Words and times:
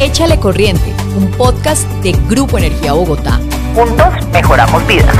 Échale 0.00 0.40
Corriente, 0.40 0.94
un 1.14 1.30
podcast 1.32 1.86
de 2.02 2.12
Grupo 2.26 2.56
Energía 2.56 2.94
Bogotá. 2.94 3.38
Juntos 3.74 4.06
mejoramos 4.32 4.86
vidas. 4.86 5.14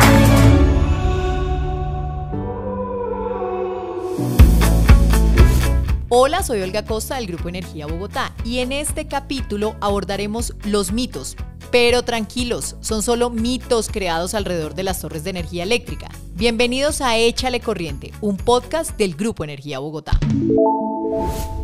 Hola, 6.09 6.43
soy 6.43 6.63
Olga 6.63 6.87
Costa 6.87 7.17
del 7.17 7.27
Grupo 7.27 7.51
Energía 7.51 7.87
Bogotá 7.87 8.33
y 8.43 8.61
en 8.61 8.73
este 8.73 9.07
capítulo 9.07 9.77
abordaremos 9.83 10.55
los 10.65 10.93
mitos. 10.93 11.37
Pero 11.71 12.03
tranquilos, 12.03 12.77
son 12.81 13.03
solo 13.03 13.29
mitos 13.29 13.91
creados 13.91 14.33
alrededor 14.33 14.75
de 14.75 14.85
las 14.85 15.03
torres 15.03 15.25
de 15.25 15.31
energía 15.31 15.65
eléctrica. 15.65 16.09
Bienvenidos 16.37 17.03
a 17.03 17.19
Échale 17.19 17.61
Corriente, 17.61 18.13
un 18.23 18.39
podcast 18.39 18.97
del 18.97 19.15
Grupo 19.15 19.45
Energía 19.45 19.79
Bogotá. 19.79 20.19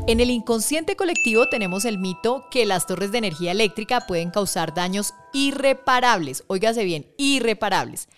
En 0.07 0.21
el 0.21 0.31
inconsciente 0.31 0.95
colectivo 0.95 1.49
tenemos 1.49 1.85
el 1.85 1.99
mito 1.99 2.47
que 2.51 2.65
las 2.65 2.87
torres 2.87 3.11
de 3.11 3.19
energía 3.19 3.51
eléctrica 3.51 4.07
pueden 4.07 4.31
causar 4.31 4.73
daños 4.73 5.15
irreparables. 5.33 6.45
Óigase 6.47 6.85
bien, 6.85 7.07
irreparables. 7.17 8.09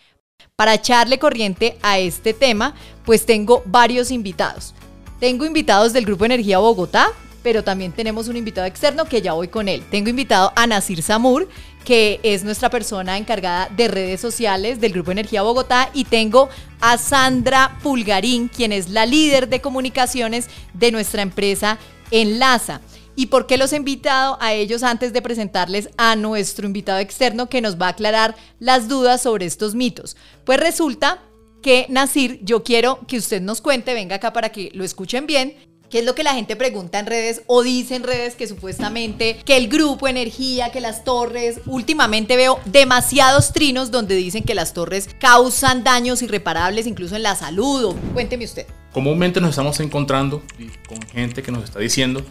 Para 0.54 0.74
echarle 0.74 1.18
corriente 1.18 1.78
a 1.82 1.98
este 1.98 2.34
tema, 2.34 2.74
pues 3.04 3.24
tengo 3.24 3.62
varios 3.64 4.10
invitados. 4.10 4.74
Tengo 5.18 5.46
invitados 5.46 5.92
del 5.92 6.04
Grupo 6.04 6.26
Energía 6.26 6.58
Bogotá, 6.58 7.08
pero 7.42 7.64
también 7.64 7.92
tenemos 7.92 8.28
un 8.28 8.36
invitado 8.36 8.66
externo 8.66 9.06
que 9.06 9.22
ya 9.22 9.32
voy 9.32 9.48
con 9.48 9.68
él. 9.68 9.82
Tengo 9.90 10.10
invitado 10.10 10.52
a 10.56 10.66
Nasir 10.66 11.02
Samur, 11.02 11.48
que 11.88 12.20
es 12.22 12.44
nuestra 12.44 12.68
persona 12.68 13.16
encargada 13.16 13.70
de 13.74 13.88
redes 13.88 14.20
sociales 14.20 14.78
del 14.78 14.92
Grupo 14.92 15.10
Energía 15.10 15.40
Bogotá, 15.40 15.88
y 15.94 16.04
tengo 16.04 16.50
a 16.80 16.98
Sandra 16.98 17.78
Pulgarín, 17.82 18.48
quien 18.48 18.72
es 18.72 18.90
la 18.90 19.06
líder 19.06 19.48
de 19.48 19.62
comunicaciones 19.62 20.50
de 20.74 20.92
nuestra 20.92 21.22
empresa 21.22 21.78
Enlaza. 22.10 22.82
¿Y 23.16 23.28
por 23.28 23.46
qué 23.46 23.56
los 23.56 23.72
he 23.72 23.76
invitado 23.76 24.36
a 24.38 24.52
ellos 24.52 24.82
antes 24.82 25.14
de 25.14 25.22
presentarles 25.22 25.88
a 25.96 26.14
nuestro 26.14 26.66
invitado 26.66 26.98
externo 26.98 27.48
que 27.48 27.62
nos 27.62 27.80
va 27.80 27.86
a 27.86 27.90
aclarar 27.92 28.36
las 28.58 28.88
dudas 28.88 29.22
sobre 29.22 29.46
estos 29.46 29.74
mitos? 29.74 30.14
Pues 30.44 30.60
resulta 30.60 31.22
que 31.62 31.86
Nasir, 31.88 32.38
yo 32.42 32.64
quiero 32.64 33.06
que 33.06 33.16
usted 33.16 33.40
nos 33.40 33.62
cuente, 33.62 33.94
venga 33.94 34.16
acá 34.16 34.34
para 34.34 34.50
que 34.50 34.70
lo 34.74 34.84
escuchen 34.84 35.26
bien, 35.26 35.56
¿Qué 35.90 36.00
es 36.00 36.04
lo 36.04 36.14
que 36.14 36.22
la 36.22 36.34
gente 36.34 36.54
pregunta 36.54 36.98
en 36.98 37.06
redes 37.06 37.40
o 37.46 37.62
dice 37.62 37.96
en 37.96 38.02
redes 38.02 38.34
que 38.34 38.46
supuestamente 38.46 39.38
que 39.46 39.56
el 39.56 39.68
grupo 39.68 40.06
energía, 40.06 40.70
que 40.70 40.82
las 40.82 41.02
torres, 41.02 41.60
últimamente 41.64 42.36
veo 42.36 42.60
demasiados 42.66 43.54
trinos 43.54 43.90
donde 43.90 44.14
dicen 44.14 44.44
que 44.44 44.54
las 44.54 44.74
torres 44.74 45.08
causan 45.18 45.84
daños 45.84 46.20
irreparables 46.20 46.86
incluso 46.86 47.16
en 47.16 47.22
la 47.22 47.34
salud? 47.36 47.96
cuénteme 48.12 48.44
usted. 48.44 48.66
Comúnmente 48.92 49.40
nos 49.40 49.50
estamos 49.50 49.80
encontrando 49.80 50.42
con 50.86 51.00
gente 51.08 51.42
que 51.42 51.50
nos 51.50 51.64
está 51.64 51.78
diciendo 51.78 52.22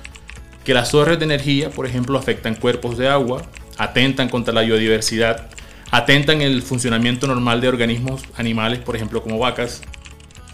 que 0.64 0.76
las 0.76 0.92
torres 0.92 1.18
de 1.18 1.26
energía, 1.26 1.72
por 1.72 1.88
ejemplo, 1.88 2.20
afectan 2.20 2.54
cuerpos 2.54 2.96
de 2.96 3.08
agua, 3.08 3.42
atentan 3.80 4.30
contra 4.30 4.54
la 4.54 4.62
biodiversidad, 4.62 5.50
atentan 5.90 6.44
el 6.44 6.62
funcionamiento 6.62 7.26
normal 7.26 7.60
de 7.62 7.70
organismos 7.70 8.22
animales, 8.36 8.80
por 8.80 8.96
ejemplo, 8.96 9.24
como 9.24 9.40
vacas, 9.40 9.82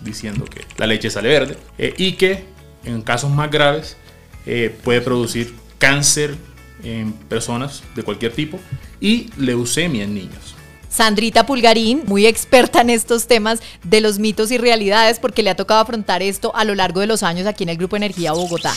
diciendo 0.02 0.46
que 0.46 0.62
la 0.78 0.88
leche 0.88 1.10
sale 1.10 1.28
verde, 1.28 1.58
eh, 1.78 1.94
y 1.98 2.14
que 2.14 2.53
en 2.86 3.02
casos 3.02 3.32
más 3.32 3.50
graves 3.50 3.98
eh, 4.46 4.76
puede 4.84 5.02
producir 5.02 5.54
cáncer 5.78 6.36
en 6.84 7.14
personas 7.14 7.84
de 7.96 8.04
cualquier 8.04 8.34
tipo 8.34 8.60
y 9.00 9.30
leucemia 9.38 10.04
en 10.04 10.14
niños. 10.14 10.56
Sandrita 10.90 11.46
Pulgarín, 11.46 12.04
muy 12.06 12.28
experta 12.28 12.82
en 12.82 12.92
estos 12.92 13.26
temas 13.26 13.62
de 13.84 14.00
los 14.00 14.20
mitos 14.20 14.52
y 14.52 14.60
realidades, 14.60 15.18
porque 15.18 15.42
le 15.42 15.50
ha 15.50 15.56
tocado 15.56 15.80
afrontar 15.80 16.22
esto 16.22 16.56
a 16.56 16.66
lo 16.66 16.76
largo 16.76 17.00
de 17.00 17.08
los 17.08 17.24
años 17.24 17.48
aquí 17.48 17.64
en 17.64 17.70
el 17.70 17.78
Grupo 17.78 17.96
Energía 17.96 18.34
Bogotá. 18.34 18.74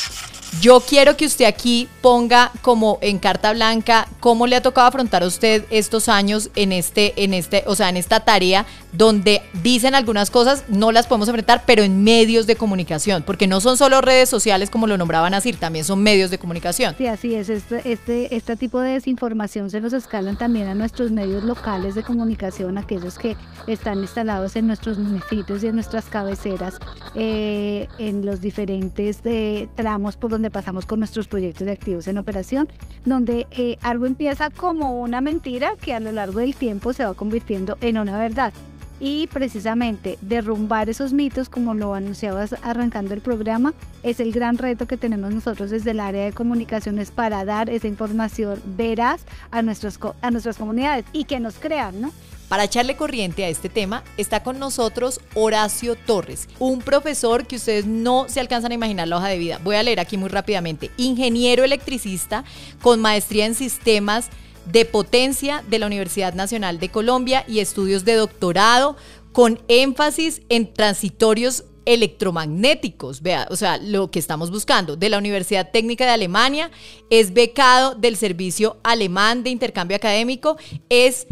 Yo 0.60 0.80
quiero 0.80 1.16
que 1.16 1.26
usted 1.26 1.44
aquí 1.44 1.88
ponga 2.00 2.50
como 2.62 2.98
en 3.02 3.18
carta 3.18 3.52
blanca 3.52 4.08
cómo 4.20 4.46
le 4.46 4.56
ha 4.56 4.62
tocado 4.62 4.86
afrontar 4.86 5.22
a 5.22 5.26
usted 5.26 5.64
estos 5.70 6.08
años 6.08 6.50
en 6.54 6.72
este, 6.72 7.12
en 7.22 7.34
este, 7.34 7.64
o 7.66 7.74
sea, 7.74 7.88
en 7.88 7.96
esta 7.96 8.20
tarea 8.20 8.66
donde 8.92 9.42
dicen 9.62 9.94
algunas 9.94 10.30
cosas, 10.30 10.64
no 10.68 10.92
las 10.92 11.06
podemos 11.06 11.28
enfrentar, 11.28 11.64
pero 11.66 11.82
en 11.82 12.02
medios 12.02 12.46
de 12.46 12.56
comunicación, 12.56 13.22
porque 13.22 13.46
no 13.46 13.60
son 13.60 13.76
solo 13.76 14.00
redes 14.00 14.28
sociales 14.28 14.70
como 14.70 14.86
lo 14.86 14.96
nombraban 14.96 15.34
así, 15.34 15.52
también 15.52 15.84
son 15.84 16.02
medios 16.02 16.30
de 16.30 16.38
comunicación. 16.38 16.94
Sí, 16.96 17.06
así 17.06 17.34
es. 17.34 17.48
Este, 17.48 17.92
este, 17.92 18.34
este 18.34 18.56
tipo 18.56 18.80
de 18.80 18.92
desinformación 18.92 19.70
se 19.70 19.80
los 19.80 19.92
escalan 19.92 20.36
también 20.36 20.68
a 20.68 20.74
nuestros 20.74 21.10
medios 21.10 21.44
locales 21.44 21.94
de 21.94 22.02
comunicación, 22.02 22.78
aquellos 22.78 23.18
que 23.18 23.36
están 23.66 23.98
instalados 23.98 24.56
en 24.56 24.66
nuestros 24.66 24.98
municipios 24.98 25.62
y 25.62 25.66
en 25.66 25.74
nuestras 25.74 26.06
cabeceras, 26.06 26.78
eh, 27.18 27.88
en 27.98 28.26
los 28.26 28.42
diferentes 28.42 29.20
eh, 29.24 29.68
tramos 29.74 30.16
por 30.16 30.30
donde 30.30 30.50
pasamos 30.50 30.84
con 30.84 30.98
nuestros 30.98 31.28
proyectos 31.28 31.66
de 31.66 31.72
activos 31.72 32.06
en 32.08 32.18
operación, 32.18 32.68
donde 33.06 33.46
eh, 33.52 33.78
algo 33.80 34.04
empieza 34.04 34.50
como 34.50 35.00
una 35.00 35.22
mentira 35.22 35.76
que 35.80 35.94
a 35.94 36.00
lo 36.00 36.12
largo 36.12 36.40
del 36.40 36.54
tiempo 36.54 36.92
se 36.92 37.06
va 37.06 37.14
convirtiendo 37.14 37.78
en 37.80 37.96
una 37.96 38.18
verdad 38.18 38.52
y 39.00 39.26
precisamente 39.28 40.18
derrumbar 40.20 40.88
esos 40.90 41.12
mitos, 41.12 41.48
como 41.48 41.74
lo 41.74 41.94
anunciabas 41.94 42.54
arrancando 42.62 43.14
el 43.14 43.20
programa, 43.20 43.74
es 44.02 44.20
el 44.20 44.32
gran 44.32 44.58
reto 44.58 44.86
que 44.86 44.96
tenemos 44.96 45.32
nosotros 45.32 45.70
desde 45.70 45.92
el 45.92 46.00
área 46.00 46.24
de 46.24 46.32
comunicaciones 46.32 47.10
para 47.10 47.44
dar 47.44 47.70
esa 47.70 47.88
información 47.88 48.60
veraz 48.76 49.24
a, 49.50 49.62
nuestros, 49.62 49.98
a 50.20 50.30
nuestras 50.30 50.56
comunidades 50.56 51.04
y 51.12 51.24
que 51.24 51.40
nos 51.40 51.56
crean, 51.56 52.00
¿no? 52.00 52.12
Para 52.48 52.64
echarle 52.64 52.96
corriente 52.96 53.44
a 53.44 53.48
este 53.48 53.68
tema, 53.68 54.04
está 54.16 54.44
con 54.44 54.60
nosotros 54.60 55.20
Horacio 55.34 55.96
Torres, 55.96 56.48
un 56.60 56.80
profesor 56.80 57.46
que 57.46 57.56
ustedes 57.56 57.86
no 57.86 58.26
se 58.28 58.38
alcanzan 58.38 58.70
a 58.70 58.76
imaginar 58.76 59.08
la 59.08 59.16
hoja 59.16 59.28
de 59.28 59.38
vida. 59.38 59.60
Voy 59.64 59.74
a 59.74 59.82
leer 59.82 59.98
aquí 59.98 60.16
muy 60.16 60.28
rápidamente. 60.28 60.92
Ingeniero 60.96 61.64
electricista 61.64 62.44
con 62.82 63.00
maestría 63.00 63.46
en 63.46 63.56
sistemas 63.56 64.28
de 64.64 64.84
potencia 64.84 65.64
de 65.68 65.80
la 65.80 65.86
Universidad 65.86 66.34
Nacional 66.34 66.78
de 66.78 66.88
Colombia 66.88 67.44
y 67.48 67.58
estudios 67.58 68.04
de 68.04 68.14
doctorado 68.14 68.96
con 69.32 69.60
énfasis 69.66 70.42
en 70.48 70.72
transitorios 70.72 71.64
electromagnéticos, 71.84 73.22
vea, 73.22 73.46
o 73.50 73.56
sea, 73.56 73.76
lo 73.78 74.10
que 74.10 74.18
estamos 74.18 74.50
buscando, 74.50 74.96
de 74.96 75.08
la 75.08 75.18
Universidad 75.18 75.70
Técnica 75.70 76.04
de 76.04 76.10
Alemania, 76.10 76.70
es 77.10 77.32
becado 77.32 77.94
del 77.94 78.16
Servicio 78.16 78.76
Alemán 78.82 79.44
de 79.44 79.50
Intercambio 79.50 79.96
Académico, 79.96 80.56
es 80.88 81.28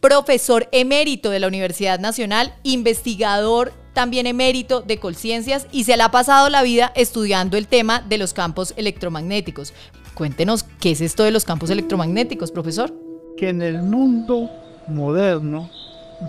profesor 0.00 0.68
emérito 0.72 1.30
de 1.30 1.40
la 1.40 1.48
Universidad 1.48 1.98
Nacional, 1.98 2.54
investigador 2.62 3.72
también 3.92 4.26
emérito 4.26 4.82
de 4.82 4.98
Colciencias 4.98 5.66
y 5.72 5.84
se 5.84 5.96
le 5.96 6.02
ha 6.02 6.10
pasado 6.10 6.48
la 6.48 6.62
vida 6.62 6.92
estudiando 6.94 7.56
el 7.56 7.66
tema 7.66 8.00
de 8.00 8.18
los 8.18 8.32
campos 8.32 8.72
electromagnéticos. 8.76 9.74
Cuéntenos, 10.14 10.64
¿qué 10.80 10.92
es 10.92 11.00
esto 11.00 11.22
de 11.22 11.30
los 11.30 11.44
campos 11.44 11.70
electromagnéticos, 11.70 12.50
profesor? 12.50 12.94
Que 13.36 13.48
en 13.48 13.62
el 13.62 13.82
mundo 13.82 14.50
moderno 14.88 15.70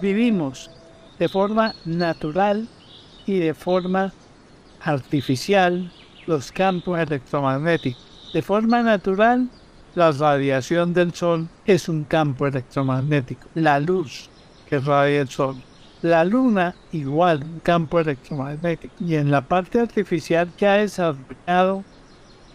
vivimos 0.02 0.70
de 1.20 1.30
forma 1.30 1.76
natural 1.86 2.68
y 3.26 3.40
de 3.40 3.53
forma 3.53 4.14
artificial 4.82 5.92
los 6.26 6.52
campos 6.52 7.00
electromagnéticos. 7.00 8.02
De 8.34 8.42
forma 8.42 8.82
natural, 8.82 9.50
la 9.96 10.12
radiación 10.12 10.94
del 10.94 11.13
sol 11.13 11.47
es 11.66 11.90
un 11.90 12.03
campo 12.03 12.47
electromagnético. 12.47 13.47
La 13.56 13.79
luz 13.79 14.29
que 14.69 14.79
radia 14.79 15.22
el 15.22 15.29
sol. 15.29 15.56
La 16.02 16.24
luna 16.25 16.75
igual, 16.91 17.44
un 17.44 17.59
campo 17.59 18.00
electromagnético. 18.00 18.94
Y 19.00 19.16
en 19.16 19.31
la 19.31 19.41
parte 19.41 19.79
artificial 19.79 20.52
que 20.57 20.68
ha 20.68 20.78
desarrollado 20.78 21.84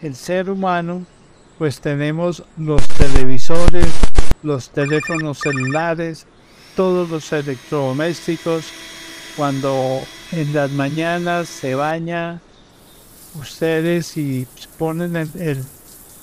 el 0.02 0.14
ser 0.14 0.50
humano 0.50 1.06
pues 1.58 1.80
tenemos 1.80 2.42
los 2.58 2.86
televisores, 2.88 3.86
los 4.42 4.70
teléfonos 4.70 5.38
celulares, 5.38 6.26
todos 6.74 7.08
los 7.08 7.32
electrodomésticos. 7.32 8.66
Cuando 9.36 10.00
en 10.32 10.54
las 10.54 10.70
mañanas 10.70 11.48
se 11.48 11.74
baña 11.74 12.40
ustedes 13.38 14.16
y 14.16 14.46
ponen 14.78 15.16
el, 15.16 15.64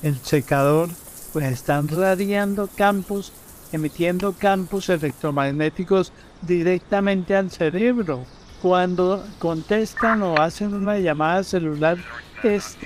el 0.01 0.17
secador, 0.19 0.89
pues 1.33 1.51
están 1.51 1.87
radiando 1.87 2.69
campos, 2.75 3.33
emitiendo 3.71 4.33
campos 4.33 4.87
electromagnéticos 4.89 6.13
directamente 6.43 7.35
al 7.35 7.49
cerebro. 7.49 8.23
Cuando 8.61 9.25
contestan 9.39 10.21
o 10.21 10.37
hacen 10.39 10.73
una 10.73 10.99
llamada 10.99 11.43
celular, 11.43 11.97
es 12.43 12.77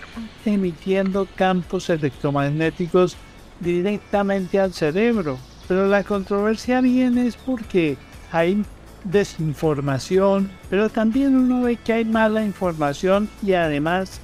emitiendo 0.45 1.27
campos 1.35 1.89
electromagnéticos 1.89 3.17
directamente 3.59 4.59
al 4.59 4.73
cerebro. 4.73 5.37
Pero 5.67 5.87
la 5.87 6.03
controversia 6.03 6.79
viene 6.81 7.27
es 7.27 7.35
porque 7.35 7.97
hay 8.31 8.63
desinformación, 9.03 10.49
pero 10.69 10.89
también 10.89 11.35
uno 11.35 11.63
ve 11.63 11.75
que 11.75 11.93
hay 11.93 12.05
mala 12.05 12.43
información 12.43 13.29
y 13.43 13.53
además 13.53 14.19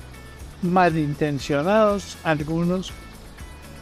malintencionados 0.61 2.17
algunos, 2.23 2.93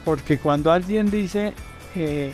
porque 0.04 0.38
cuando 0.38 0.72
alguien 0.72 1.10
dice 1.10 1.54
eh, 1.96 2.34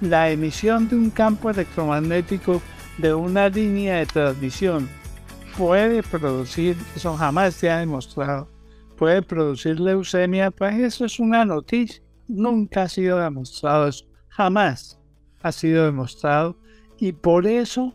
la 0.00 0.30
emisión 0.30 0.88
de 0.88 0.96
un 0.96 1.10
campo 1.10 1.50
electromagnético 1.50 2.62
de 2.98 3.14
una 3.14 3.48
línea 3.48 3.96
de 3.96 4.06
transmisión 4.06 4.88
puede 5.56 6.02
producir, 6.02 6.76
eso 6.94 7.16
jamás 7.16 7.54
se 7.54 7.70
ha 7.70 7.78
demostrado, 7.78 8.48
puede 8.96 9.22
producir 9.22 9.80
leucemia, 9.80 10.50
pues 10.50 10.74
eso 10.78 11.04
es 11.04 11.18
una 11.18 11.44
noticia. 11.44 12.02
Nunca 12.28 12.82
ha 12.82 12.88
sido 12.88 13.18
demostrado 13.18 13.88
eso, 13.88 14.04
jamás 14.28 15.00
ha 15.42 15.52
sido 15.52 15.84
demostrado 15.86 16.56
y 16.98 17.12
por 17.12 17.46
eso 17.46 17.94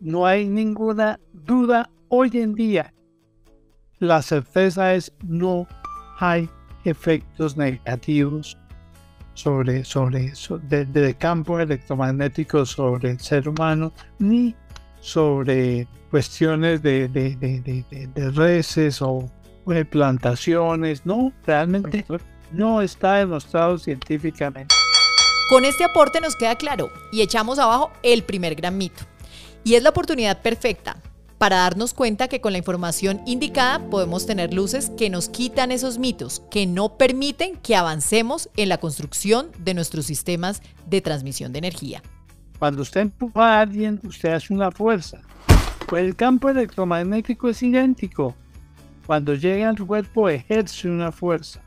no 0.00 0.26
hay 0.26 0.48
ninguna 0.48 1.20
duda 1.32 1.90
hoy 2.08 2.30
en 2.34 2.54
día. 2.54 2.94
La 3.98 4.22
certeza 4.22 4.94
es 4.94 5.12
no 5.22 5.66
hay 6.18 6.48
efectos 6.84 7.56
negativos 7.56 8.58
sobre, 9.34 9.84
sobre 9.84 10.26
eso, 10.26 10.58
de, 10.58 11.16
campo 11.18 11.58
electromagnético 11.58 12.64
sobre 12.64 13.10
el 13.10 13.20
ser 13.20 13.48
humano, 13.48 13.92
ni 14.18 14.54
sobre 15.00 15.88
cuestiones 16.10 16.82
de, 16.82 17.08
de, 17.08 17.36
de 18.14 18.30
reses 18.30 19.02
o 19.02 19.28
de 19.66 19.84
plantaciones, 19.84 21.04
no, 21.04 21.32
realmente 21.44 22.04
no 22.52 22.80
está 22.80 23.14
demostrado 23.14 23.78
científicamente. 23.78 24.74
Con 25.48 25.64
este 25.64 25.84
aporte 25.84 26.20
nos 26.20 26.36
queda 26.36 26.56
claro 26.56 26.90
y 27.12 27.22
echamos 27.22 27.58
abajo 27.58 27.90
el 28.02 28.22
primer 28.22 28.54
gran 28.54 28.78
mito. 28.78 29.04
Y 29.62 29.74
es 29.74 29.82
la 29.82 29.90
oportunidad 29.90 30.42
perfecta 30.42 30.96
para 31.38 31.56
darnos 31.56 31.94
cuenta 31.94 32.28
que 32.28 32.40
con 32.40 32.52
la 32.52 32.58
información 32.58 33.20
indicada 33.26 33.78
podemos 33.90 34.26
tener 34.26 34.54
luces 34.54 34.90
que 34.96 35.10
nos 35.10 35.28
quitan 35.28 35.72
esos 35.72 35.98
mitos, 35.98 36.42
que 36.50 36.66
no 36.66 36.96
permiten 36.96 37.56
que 37.56 37.76
avancemos 37.76 38.50
en 38.56 38.68
la 38.68 38.78
construcción 38.78 39.50
de 39.58 39.74
nuestros 39.74 40.06
sistemas 40.06 40.62
de 40.88 41.00
transmisión 41.00 41.52
de 41.52 41.58
energía. 41.58 42.02
Cuando 42.58 42.82
usted 42.82 43.02
empuja 43.02 43.58
a 43.58 43.60
alguien, 43.60 44.00
usted 44.04 44.32
hace 44.32 44.54
una 44.54 44.70
fuerza. 44.70 45.20
Pues 45.86 46.04
el 46.04 46.16
campo 46.16 46.48
electromagnético 46.48 47.48
es 47.48 47.62
idéntico. 47.62 48.34
Cuando 49.06 49.34
llega 49.34 49.68
al 49.68 49.76
cuerpo 49.76 50.28
ejerce 50.28 50.88
una 50.88 51.12
fuerza. 51.12 51.60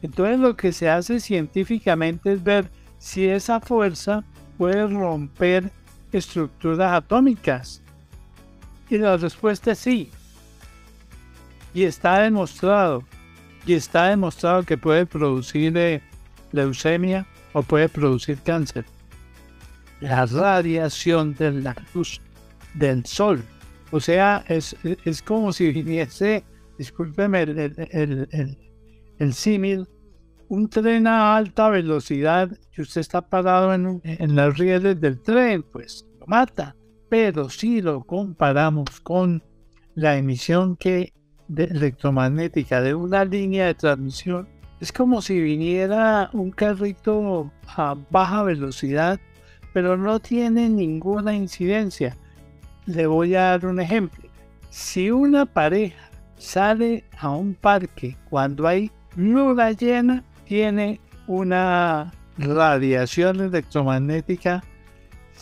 Entonces 0.00 0.38
lo 0.38 0.56
que 0.56 0.72
se 0.72 0.88
hace 0.88 1.18
científicamente 1.18 2.32
es 2.32 2.42
ver 2.42 2.70
si 2.98 3.26
esa 3.26 3.60
fuerza 3.60 4.24
puede 4.58 4.86
romper 4.86 5.72
estructuras 6.12 6.92
atómicas 6.92 7.81
y 8.92 8.98
la 8.98 9.16
respuesta 9.16 9.72
es 9.72 9.78
sí. 9.78 10.10
Y 11.72 11.84
está 11.84 12.18
demostrado. 12.18 13.04
Y 13.66 13.72
está 13.72 14.08
demostrado 14.08 14.64
que 14.64 14.76
puede 14.76 15.06
producir 15.06 15.74
eh, 15.76 16.02
leucemia 16.52 17.26
o 17.54 17.62
puede 17.62 17.88
producir 17.88 18.38
cáncer. 18.42 18.84
La 20.00 20.26
radiación 20.26 21.34
de 21.34 21.52
la 21.52 21.74
luz 21.94 22.20
del 22.74 23.06
sol. 23.06 23.42
O 23.92 24.00
sea, 24.00 24.44
es, 24.48 24.76
es 25.04 25.22
como 25.22 25.52
si 25.54 25.72
viniese, 25.72 26.44
discúlpeme 26.76 27.42
el, 27.42 27.58
el, 27.58 28.58
el, 29.18 29.32
símil, 29.32 29.88
un 30.48 30.68
tren 30.68 31.06
a 31.06 31.36
alta 31.36 31.70
velocidad 31.70 32.50
y 32.76 32.82
usted 32.82 33.00
está 33.00 33.22
parado 33.22 33.72
en, 33.72 34.02
en 34.04 34.36
las 34.36 34.58
rieles 34.58 35.00
del 35.00 35.20
tren, 35.22 35.62
pues 35.62 36.06
lo 36.20 36.26
mata. 36.26 36.74
Pero 37.12 37.50
si 37.50 37.82
lo 37.82 38.04
comparamos 38.04 39.00
con 39.02 39.42
la 39.94 40.16
emisión 40.16 40.76
que 40.76 41.12
de 41.46 41.64
electromagnética 41.64 42.80
de 42.80 42.94
una 42.94 43.26
línea 43.26 43.66
de 43.66 43.74
transmisión, 43.74 44.48
es 44.80 44.92
como 44.92 45.20
si 45.20 45.38
viniera 45.38 46.30
un 46.32 46.50
carrito 46.50 47.52
a 47.66 47.96
baja 48.08 48.44
velocidad, 48.44 49.20
pero 49.74 49.98
no 49.98 50.20
tiene 50.20 50.70
ninguna 50.70 51.34
incidencia. 51.34 52.16
Le 52.86 53.06
voy 53.06 53.34
a 53.34 53.42
dar 53.42 53.66
un 53.66 53.78
ejemplo. 53.78 54.30
Si 54.70 55.10
una 55.10 55.44
pareja 55.44 56.10
sale 56.38 57.04
a 57.18 57.28
un 57.28 57.52
parque 57.52 58.16
cuando 58.30 58.66
hay 58.66 58.90
luna 59.16 59.72
llena, 59.72 60.24
tiene 60.46 60.98
una 61.26 62.10
radiación 62.38 63.38
electromagnética 63.38 64.64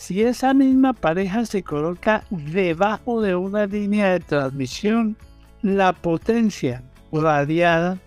si 0.01 0.23
esa 0.23 0.55
misma 0.55 0.93
pareja 0.93 1.45
se 1.45 1.61
coloca 1.61 2.23
debajo 2.31 3.21
de 3.21 3.35
una 3.35 3.67
línea 3.67 4.13
de 4.13 4.19
transmisión, 4.19 5.15
la 5.61 5.93
potencia 5.93 6.81
radiada, 7.11 7.99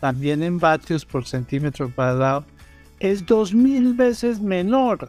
también 0.00 0.42
en 0.42 0.58
vatios 0.58 1.06
por 1.06 1.26
centímetro 1.26 1.90
cuadrado, 1.94 2.44
es 2.98 3.24
dos 3.24 3.54
mil 3.54 3.94
veces 3.94 4.38
menor. 4.38 5.08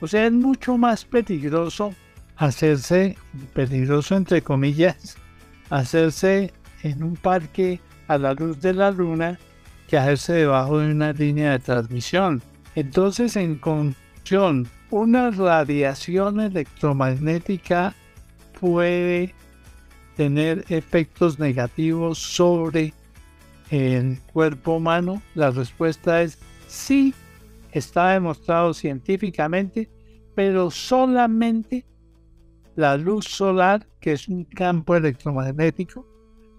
O 0.00 0.08
sea, 0.08 0.26
es 0.26 0.32
mucho 0.32 0.76
más 0.76 1.04
peligroso 1.04 1.94
hacerse, 2.34 3.16
peligroso 3.54 4.16
entre 4.16 4.42
comillas, 4.42 5.16
hacerse 5.70 6.52
en 6.82 7.04
un 7.04 7.14
parque 7.14 7.80
a 8.08 8.18
la 8.18 8.34
luz 8.34 8.60
de 8.60 8.74
la 8.74 8.90
luna 8.90 9.38
que 9.86 9.96
hacerse 9.96 10.32
debajo 10.32 10.80
de 10.80 10.90
una 10.90 11.12
línea 11.12 11.52
de 11.52 11.60
transmisión. 11.60 12.42
Entonces, 12.74 13.36
en 13.36 13.54
conclusión, 13.58 14.66
una 14.90 15.30
radiación 15.30 16.40
electromagnética 16.40 17.94
puede 18.60 19.34
tener 20.16 20.64
efectos 20.68 21.38
negativos 21.38 22.18
sobre 22.18 22.92
el 23.70 24.20
cuerpo 24.32 24.76
humano? 24.76 25.20
La 25.34 25.50
respuesta 25.50 26.22
es 26.22 26.38
sí, 26.68 27.14
está 27.72 28.10
demostrado 28.10 28.72
científicamente, 28.74 29.90
pero 30.34 30.70
solamente 30.70 31.84
la 32.76 32.96
luz 32.96 33.24
solar, 33.26 33.86
que 34.00 34.12
es 34.12 34.28
un 34.28 34.44
campo 34.44 34.94
electromagnético 34.94 36.06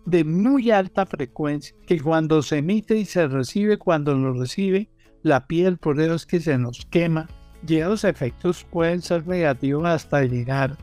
de 0.06 0.24
muy 0.24 0.71
alta 0.71 1.06
frecuencia, 1.06 1.75
que 1.85 2.00
cuando 2.00 2.41
se 2.41 2.57
emite 2.59 2.97
y 2.97 3.06
se 3.06 3.27
recibe, 3.27 3.77
cuando 3.77 4.15
lo 4.15 4.33
recibe, 4.33 4.89
la 5.21 5.47
piel 5.47 5.77
por 5.77 6.00
eso 6.00 6.15
es 6.15 6.25
que 6.25 6.39
se 6.39 6.57
nos 6.57 6.85
quema 6.85 7.27
y 7.67 7.79
los 7.81 8.03
efectos 8.03 8.63
pueden 8.63 9.01
ser 9.01 9.27
negativos 9.27 9.85
hasta 9.85 10.23
llegar 10.23 10.77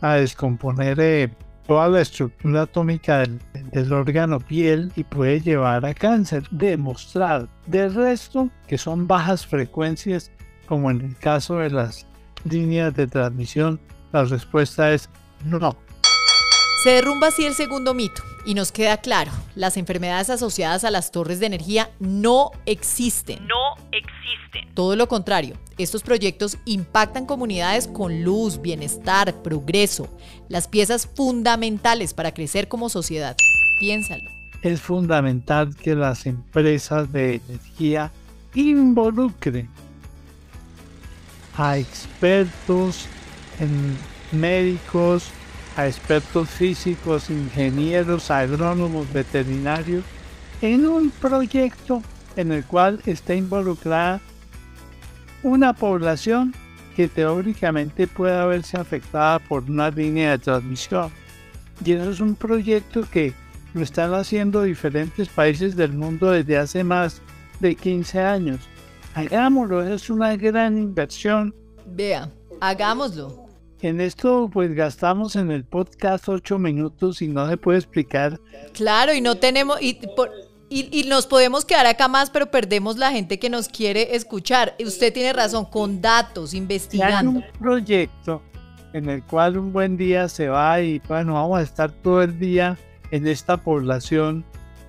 a 0.00 0.14
descomponer 0.14 0.98
eh, 1.00 1.30
toda 1.66 1.88
la 1.88 2.00
estructura 2.00 2.62
atómica 2.62 3.24
del, 3.72 3.92
órgano 3.92 4.40
piel 4.40 4.92
y 4.96 5.04
puede 5.04 5.40
llevar 5.40 5.84
a 5.84 5.94
cáncer, 5.94 6.44
demostrado. 6.50 7.48
De 7.66 7.88
resto, 7.88 8.50
que 8.66 8.78
son 8.78 9.06
bajas 9.06 9.46
frecuencias, 9.46 10.30
como 10.66 10.90
en 10.90 11.00
el 11.02 11.16
caso 11.16 11.58
de 11.58 11.70
las 11.70 12.06
líneas 12.44 12.94
de 12.94 13.06
transmisión, 13.06 13.80
la 14.12 14.24
respuesta 14.24 14.92
es 14.92 15.10
no. 15.44 15.76
Se 16.84 16.90
derrumba 16.90 17.28
así 17.28 17.44
el 17.44 17.54
segundo 17.54 17.92
mito 17.92 18.22
y 18.48 18.54
nos 18.54 18.72
queda 18.72 18.96
claro, 18.96 19.30
las 19.56 19.76
enfermedades 19.76 20.30
asociadas 20.30 20.82
a 20.82 20.90
las 20.90 21.10
torres 21.10 21.38
de 21.38 21.44
energía 21.44 21.90
no 22.00 22.50
existen. 22.64 23.46
No 23.46 23.74
existen. 23.92 24.72
Todo 24.72 24.96
lo 24.96 25.06
contrario, 25.06 25.54
estos 25.76 26.02
proyectos 26.02 26.56
impactan 26.64 27.26
comunidades 27.26 27.86
con 27.86 28.24
luz, 28.24 28.62
bienestar, 28.62 29.34
progreso, 29.42 30.08
las 30.48 30.66
piezas 30.66 31.06
fundamentales 31.14 32.14
para 32.14 32.32
crecer 32.32 32.68
como 32.68 32.88
sociedad. 32.88 33.36
Piénsalo. 33.80 34.30
Es 34.62 34.80
fundamental 34.80 35.76
que 35.76 35.94
las 35.94 36.24
empresas 36.24 37.12
de 37.12 37.42
energía 37.46 38.10
involucren 38.54 39.68
a 41.54 41.76
expertos 41.76 43.04
en 43.60 43.94
médicos, 44.32 45.28
a 45.78 45.86
expertos 45.86 46.50
físicos, 46.50 47.30
ingenieros, 47.30 48.32
agrónomos, 48.32 49.12
veterinarios, 49.12 50.02
en 50.60 50.84
un 50.84 51.10
proyecto 51.10 52.02
en 52.34 52.50
el 52.50 52.64
cual 52.64 53.00
está 53.06 53.36
involucrada 53.36 54.20
una 55.44 55.72
población 55.72 56.52
que 56.96 57.06
teóricamente 57.06 58.08
puede 58.08 58.44
verse 58.44 58.76
afectada 58.76 59.38
por 59.38 59.70
una 59.70 59.88
línea 59.88 60.32
de 60.32 60.38
transmisión. 60.38 61.12
Y 61.84 61.92
eso 61.92 62.10
es 62.10 62.18
un 62.18 62.34
proyecto 62.34 63.08
que 63.08 63.32
lo 63.72 63.82
están 63.82 64.14
haciendo 64.14 64.64
diferentes 64.64 65.28
países 65.28 65.76
del 65.76 65.92
mundo 65.92 66.32
desde 66.32 66.58
hace 66.58 66.82
más 66.82 67.22
de 67.60 67.76
15 67.76 68.20
años. 68.20 68.58
Hagámoslo, 69.14 69.84
es 69.86 70.10
una 70.10 70.34
gran 70.34 70.76
inversión. 70.76 71.54
Vea, 71.86 72.28
hagámoslo. 72.60 73.47
En 73.80 74.00
esto 74.00 74.50
pues 74.52 74.74
gastamos 74.74 75.36
en 75.36 75.52
el 75.52 75.64
podcast 75.64 76.28
ocho 76.28 76.58
minutos 76.58 77.22
y 77.22 77.28
no 77.28 77.48
se 77.48 77.56
puede 77.56 77.78
explicar. 77.78 78.40
Claro, 78.72 79.14
y 79.14 79.20
no 79.20 79.36
tenemos, 79.36 79.80
y, 79.80 80.00
y, 80.68 81.04
nos 81.04 81.26
podemos 81.26 81.64
quedar 81.64 81.86
acá 81.86 82.08
más, 82.08 82.28
pero 82.30 82.50
perdemos 82.50 82.98
la 82.98 83.12
gente 83.12 83.38
que 83.38 83.48
nos 83.48 83.68
quiere 83.68 84.16
escuchar. 84.16 84.74
Usted 84.84 85.12
tiene 85.12 85.32
razón, 85.32 85.64
con 85.64 86.00
datos, 86.00 86.54
investigando. 86.54 87.30
Hay 87.30 87.36
un 87.36 87.44
proyecto 87.58 88.42
en 88.92 89.08
el 89.08 89.22
cual 89.22 89.56
un 89.56 89.72
buen 89.72 89.96
día 89.96 90.28
se 90.28 90.48
va 90.48 90.80
y 90.80 91.00
bueno, 91.06 91.34
vamos 91.34 91.60
a 91.60 91.62
estar 91.62 91.92
todo 91.92 92.22
el 92.22 92.38
día 92.38 92.76
en 93.12 93.28
esta 93.28 93.56
población 93.56 94.44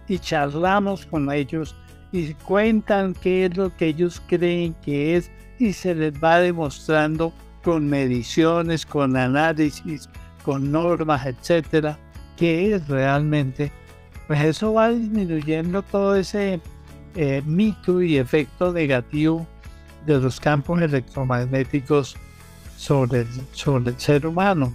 y 0.08 0.17
charlamos 0.17 1.05
con 1.05 1.31
ellos 1.31 1.75
y 2.12 2.34
cuentan 2.34 3.13
qué 3.13 3.46
es 3.46 3.55
lo 3.55 3.75
que 3.75 3.88
ellos 3.88 4.22
creen 4.27 4.74
que 4.84 5.15
es 5.15 5.29
y 5.60 5.74
se 5.74 5.93
les 5.93 6.13
va 6.13 6.39
demostrando 6.39 7.31
con 7.63 7.88
mediciones, 7.88 8.86
con 8.86 9.16
análisis, 9.16 10.10
con 10.44 10.72
normas, 10.72 11.25
etcétera, 11.25 11.98
que 12.38 12.74
es 12.74 12.88
realmente 12.88 13.72
pues 14.30 14.44
eso 14.44 14.74
va 14.74 14.89
disminuyendo 14.89 15.82
todo 15.82 16.16
ese 16.16 16.62
eh, 17.16 17.42
mito 17.48 18.00
y 18.00 18.18
efecto 18.18 18.72
negativo 18.72 19.48
de 20.06 20.20
los 20.20 20.39
campos 20.39 20.80
electromagnéticos 20.84 22.16
sobre 22.78 23.22
el, 23.22 23.28
sobre 23.54 23.89
el 23.89 24.00
ser 24.00 24.28
humano. 24.28 24.72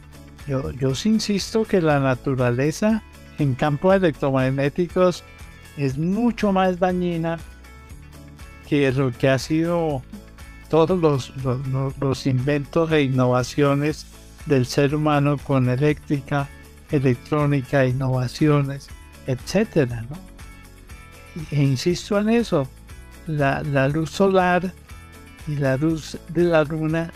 Yo, 0.49 0.73
yo 0.73 0.93
insisto 1.05 1.65
que 1.65 1.81
la 1.81 2.01
naturaleza 2.01 3.01
en 3.39 3.55
campos 3.55 3.95
electromagnéticos 3.95 5.23
es 5.77 5.97
mucho 5.99 6.53
más 6.53 6.81
dañina 6.81 7.39
que 8.69 8.91
lo 8.91 9.13
que 9.13 9.29
ha 9.29 9.39
sido 9.39 10.03
todos 10.69 11.33
los, 11.43 12.27
inventos 12.27 12.91
e 12.93 13.03
innovaciones 13.03 14.07
del 14.47 14.67
ser 14.67 14.95
humano 14.95 15.39
con 15.39 15.69
eléctrica, 15.69 16.49
electrónica, 16.91 17.87
innovaciones, 17.87 18.89
etcétera, 19.27 20.05
E 21.51 21.63
insisto 21.63 22.19
en 22.19 22.29
eso, 22.29 22.69
la, 23.27 23.63
la 23.63 23.89
luz 23.89 24.11
solar 24.11 24.73
y 25.49 25.57
la 25.57 25.77
luz 25.77 26.17
de 26.29 26.45
la 26.45 26.65
luna 26.65 27.11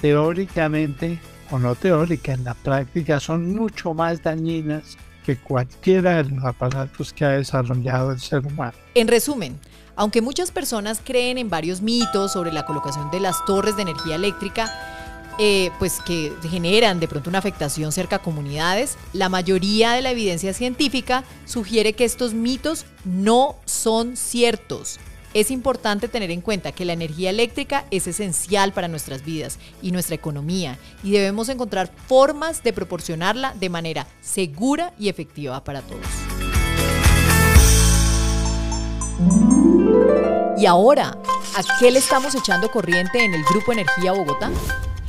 teóricamente 0.00 1.18
o 1.50 1.58
no 1.58 1.74
teórica, 1.74 2.32
en 2.32 2.44
la 2.44 2.54
práctica 2.54 3.20
son 3.20 3.54
mucho 3.54 3.94
más 3.94 4.22
dañinas 4.22 4.96
que 5.24 5.36
cualquiera 5.36 6.22
de 6.22 6.30
los 6.30 6.44
aparatos 6.44 7.12
que 7.12 7.24
ha 7.24 7.30
desarrollado 7.30 8.12
el 8.12 8.20
ser 8.20 8.46
humano. 8.46 8.74
En 8.94 9.08
resumen, 9.08 9.58
aunque 9.96 10.20
muchas 10.20 10.50
personas 10.50 11.00
creen 11.02 11.38
en 11.38 11.48
varios 11.48 11.80
mitos 11.80 12.32
sobre 12.32 12.52
la 12.52 12.66
colocación 12.66 13.10
de 13.10 13.20
las 13.20 13.44
torres 13.44 13.76
de 13.76 13.82
energía 13.82 14.16
eléctrica, 14.16 14.72
eh, 15.38 15.70
pues 15.80 16.00
que 16.06 16.32
generan 16.48 17.00
de 17.00 17.08
pronto 17.08 17.28
una 17.28 17.38
afectación 17.38 17.90
cerca 17.90 18.16
a 18.16 18.18
comunidades, 18.20 18.96
la 19.12 19.28
mayoría 19.28 19.92
de 19.92 20.02
la 20.02 20.12
evidencia 20.12 20.52
científica 20.52 21.24
sugiere 21.44 21.94
que 21.94 22.04
estos 22.04 22.34
mitos 22.34 22.86
no 23.04 23.56
son 23.64 24.16
ciertos. 24.16 25.00
Es 25.34 25.50
importante 25.50 26.06
tener 26.06 26.30
en 26.30 26.40
cuenta 26.40 26.70
que 26.70 26.84
la 26.84 26.92
energía 26.92 27.30
eléctrica 27.30 27.86
es 27.90 28.06
esencial 28.06 28.72
para 28.72 28.86
nuestras 28.86 29.24
vidas 29.24 29.58
y 29.82 29.90
nuestra 29.90 30.14
economía 30.14 30.78
y 31.02 31.10
debemos 31.10 31.48
encontrar 31.48 31.90
formas 32.06 32.62
de 32.62 32.72
proporcionarla 32.72 33.52
de 33.54 33.68
manera 33.68 34.06
segura 34.20 34.94
y 34.96 35.08
efectiva 35.08 35.64
para 35.64 35.82
todos. 35.82 36.06
Y 40.56 40.66
ahora, 40.66 41.18
¿a 41.56 41.78
qué 41.80 41.90
le 41.90 41.98
estamos 41.98 42.36
echando 42.36 42.70
corriente 42.70 43.24
en 43.24 43.34
el 43.34 43.42
Grupo 43.42 43.72
Energía 43.72 44.12
Bogotá? 44.12 44.52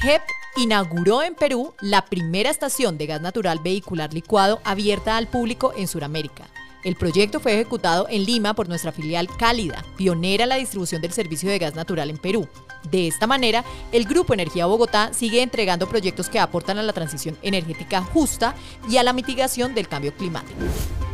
HEP 0.01 0.23
inauguró 0.57 1.21
en 1.21 1.35
Perú 1.35 1.75
la 1.81 2.03
primera 2.03 2.49
estación 2.49 2.97
de 2.97 3.05
gas 3.05 3.21
natural 3.21 3.59
vehicular 3.59 4.11
licuado 4.11 4.59
abierta 4.63 5.17
al 5.17 5.27
público 5.27 5.71
en 5.77 5.87
Sudamérica. 5.87 6.45
El 6.85 6.95
proyecto 6.95 7.39
fue 7.39 7.53
ejecutado 7.53 8.05
en 8.11 8.25
Lima 8.25 8.53
por 8.53 8.69
nuestra 8.69 8.91
filial 8.91 9.27
Cálida, 9.39 9.83
pionera 9.97 10.43
en 10.43 10.49
la 10.49 10.57
distribución 10.57 11.01
del 11.01 11.13
servicio 11.13 11.49
de 11.49 11.57
gas 11.57 11.73
natural 11.73 12.11
en 12.11 12.19
Perú. 12.19 12.47
De 12.91 13.07
esta 13.07 13.25
manera, 13.25 13.65
el 13.91 14.05
Grupo 14.05 14.35
Energía 14.35 14.67
Bogotá 14.67 15.11
sigue 15.11 15.41
entregando 15.41 15.89
proyectos 15.89 16.29
que 16.29 16.39
aportan 16.39 16.77
a 16.77 16.83
la 16.83 16.93
transición 16.93 17.39
energética 17.41 18.03
justa 18.03 18.53
y 18.87 18.97
a 18.97 19.03
la 19.03 19.13
mitigación 19.13 19.73
del 19.73 19.87
cambio 19.87 20.13
climático. 20.13 20.59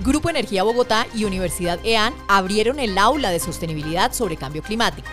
Grupo 0.03 0.29
Energía 0.29 0.63
Bogotá 0.63 1.07
y 1.15 1.23
Universidad 1.23 1.79
EAN 1.85 2.13
abrieron 2.27 2.77
el 2.77 2.97
aula 2.97 3.29
de 3.29 3.39
sostenibilidad 3.39 4.11
sobre 4.11 4.35
cambio 4.35 4.63
climático. 4.63 5.07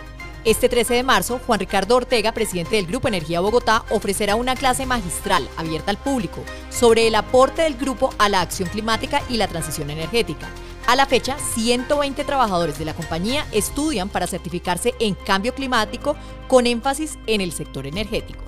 Este 0.49 0.71
13 0.71 0.95
de 0.95 1.03
marzo, 1.03 1.43
Juan 1.47 1.61
Ricardo 1.61 1.95
Ortega, 1.95 2.33
presidente 2.33 2.77
del 2.77 2.87
Grupo 2.87 3.07
Energía 3.07 3.41
Bogotá, 3.41 3.85
ofrecerá 3.91 4.35
una 4.35 4.57
clase 4.57 4.87
magistral 4.87 5.47
abierta 5.59 5.91
al 5.91 5.99
público 5.99 6.43
sobre 6.71 7.07
el 7.07 7.17
aporte 7.17 7.61
del 7.61 7.77
grupo 7.77 8.15
a 8.17 8.31
la 8.31 8.41
acción 8.41 8.67
climática 8.71 9.21
y 9.29 9.37
la 9.37 9.47
transición 9.47 9.91
energética. 9.91 10.49
A 10.87 10.97
la 10.97 11.05
fecha, 11.05 11.37
120 11.39 12.25
trabajadores 12.25 12.79
de 12.79 12.87
la 12.87 12.95
compañía 12.95 13.45
estudian 13.53 14.09
para 14.09 14.27
certificarse 14.27 14.95
en 15.01 15.17
cambio 15.17 15.55
climático 15.55 16.17
con 16.49 16.67
énfasis 16.67 17.19
en 17.27 17.43
el 17.43 17.53
sector 17.53 17.87
energético. 17.87 18.43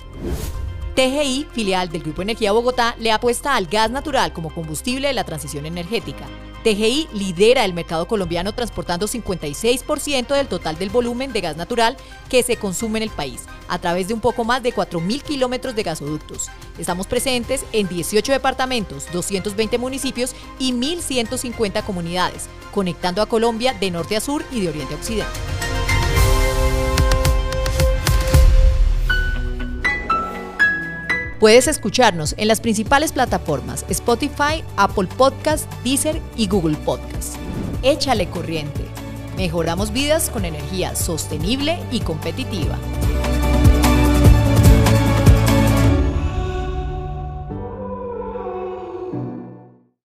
TGI, 0.95 1.47
filial 1.53 1.89
del 1.89 2.03
Grupo 2.03 2.21
Energía 2.21 2.51
Bogotá, 2.51 2.95
le 2.99 3.11
apuesta 3.11 3.55
al 3.55 3.67
gas 3.67 3.91
natural 3.91 4.33
como 4.33 4.53
combustible 4.53 5.07
de 5.07 5.13
la 5.13 5.23
transición 5.23 5.65
energética. 5.65 6.27
TGI 6.63 7.07
lidera 7.13 7.65
el 7.65 7.73
mercado 7.73 8.07
colombiano 8.07 8.53
transportando 8.53 9.07
56% 9.07 10.35
del 10.35 10.47
total 10.47 10.77
del 10.77 10.89
volumen 10.89 11.33
de 11.33 11.41
gas 11.41 11.57
natural 11.57 11.97
que 12.29 12.43
se 12.43 12.57
consume 12.57 12.99
en 12.99 13.03
el 13.03 13.09
país, 13.09 13.45
a 13.67 13.79
través 13.79 14.09
de 14.09 14.13
un 14.13 14.19
poco 14.19 14.43
más 14.43 14.61
de 14.61 14.73
4.000 14.73 15.21
kilómetros 15.23 15.75
de 15.75 15.83
gasoductos. 15.83 16.49
Estamos 16.77 17.07
presentes 17.07 17.65
en 17.71 17.87
18 17.87 18.31
departamentos, 18.31 19.07
220 19.11 19.77
municipios 19.77 20.35
y 20.59 20.73
1.150 20.73 21.83
comunidades, 21.83 22.47
conectando 22.71 23.21
a 23.21 23.27
Colombia 23.27 23.73
de 23.73 23.91
norte 23.91 24.17
a 24.17 24.21
sur 24.21 24.43
y 24.51 24.59
de 24.59 24.69
oriente 24.69 24.93
a 24.93 24.97
occidente. 24.97 25.39
Puedes 31.41 31.67
escucharnos 31.67 32.35
en 32.37 32.47
las 32.47 32.61
principales 32.61 33.11
plataformas 33.13 33.83
Spotify, 33.89 34.63
Apple 34.77 35.07
Podcast, 35.07 35.67
Deezer 35.83 36.21
y 36.37 36.47
Google 36.47 36.77
Podcast. 36.77 37.35
Échale 37.81 38.29
corriente. 38.29 38.81
Mejoramos 39.37 39.91
vidas 39.91 40.29
con 40.29 40.45
energía 40.45 40.95
sostenible 40.95 41.79
y 41.91 42.01
competitiva. 42.01 42.77